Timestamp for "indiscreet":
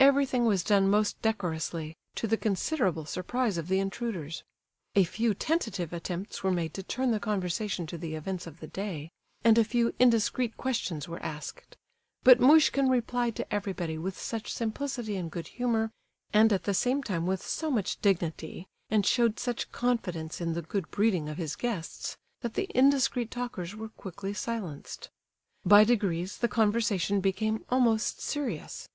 9.98-10.56, 22.74-23.30